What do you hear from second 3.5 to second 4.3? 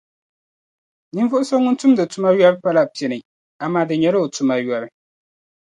amaa di nyɛla